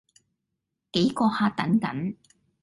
[0.93, 2.15] 幾個客等緊